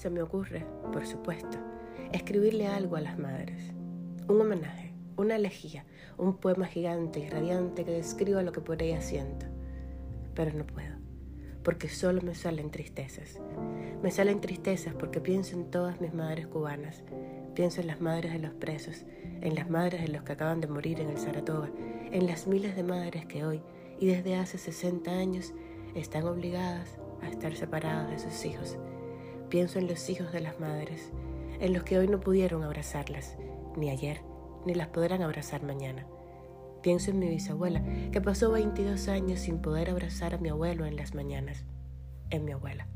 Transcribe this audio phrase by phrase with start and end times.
[0.00, 1.58] se me ocurre, por supuesto,
[2.10, 3.74] escribirle algo a las madres.
[4.28, 5.84] Un homenaje, una elegía,
[6.16, 9.44] un poema gigante y radiante que describa lo que por ella siento.
[10.34, 10.96] Pero no puedo,
[11.62, 13.42] porque solo me salen tristezas.
[14.02, 17.02] Me salen tristezas porque pienso en todas mis madres cubanas,
[17.54, 19.04] pienso en las madres de los presos,
[19.42, 21.70] en las madres de los que acaban de morir en el Saratoga,
[22.10, 23.60] en las miles de madres que hoy
[23.98, 25.52] y desde hace 60 años
[25.94, 28.78] están obligadas a estar separadas de sus hijos.
[29.50, 31.10] Pienso en los hijos de las madres,
[31.58, 33.36] en los que hoy no pudieron abrazarlas,
[33.76, 34.22] ni ayer,
[34.64, 36.06] ni las podrán abrazar mañana.
[36.82, 37.82] Pienso en mi bisabuela,
[38.12, 41.64] que pasó 22 años sin poder abrazar a mi abuelo en las mañanas,
[42.30, 42.86] en mi abuela.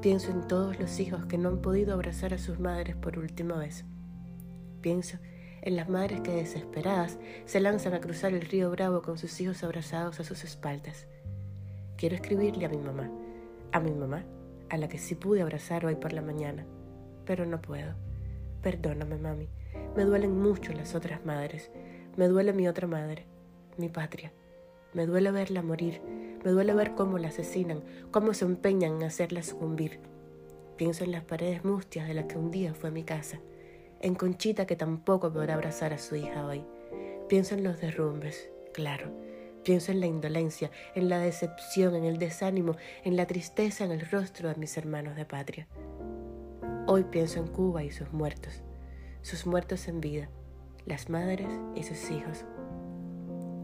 [0.00, 3.58] Pienso en todos los hijos que no han podido abrazar a sus madres por última
[3.58, 3.84] vez.
[4.80, 5.18] Pienso
[5.60, 9.62] en las madres que desesperadas se lanzan a cruzar el río Bravo con sus hijos
[9.62, 11.06] abrazados a sus espaldas.
[11.98, 13.10] Quiero escribirle a mi mamá,
[13.70, 14.24] a mi mamá,
[14.74, 16.66] a la que sí pude abrazar hoy por la mañana,
[17.24, 17.94] pero no puedo.
[18.62, 19.48] Perdóname, mami.
[19.96, 21.70] Me duelen mucho las otras madres.
[22.16, 23.26] Me duele mi otra madre,
[23.76, 24.32] mi patria.
[24.92, 26.00] Me duele verla morir.
[26.44, 30.00] Me duele ver cómo la asesinan, cómo se empeñan en hacerla sucumbir.
[30.76, 33.40] Pienso en las paredes mustias de la que un día fue mi casa
[34.04, 36.62] en Conchita que tampoco podrá abrazar a su hija hoy.
[37.26, 39.10] Pienso en los derrumbes, claro.
[39.64, 44.02] Pienso en la indolencia, en la decepción, en el desánimo, en la tristeza en el
[44.10, 45.66] rostro de mis hermanos de patria.
[46.86, 48.62] Hoy pienso en Cuba y sus muertos,
[49.22, 50.28] sus muertos en vida,
[50.84, 52.44] las madres y sus hijos.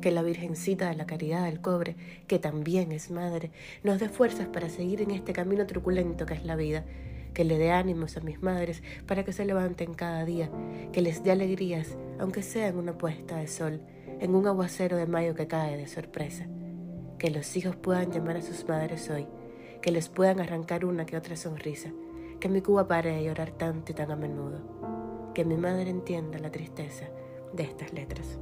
[0.00, 3.50] Que la Virgencita de la Caridad del Cobre, que también es madre,
[3.82, 6.86] nos dé fuerzas para seguir en este camino truculento que es la vida
[7.34, 10.50] que le dé ánimos a mis madres para que se levanten cada día,
[10.92, 13.80] que les dé alegrías, aunque sea en una puesta de sol,
[14.20, 16.46] en un aguacero de mayo que cae de sorpresa,
[17.18, 19.26] que los hijos puedan llamar a sus madres hoy,
[19.80, 21.90] que les puedan arrancar una que otra sonrisa,
[22.38, 26.38] que mi Cuba pare de llorar tanto y tan a menudo, que mi madre entienda
[26.38, 27.06] la tristeza
[27.54, 28.38] de estas letras.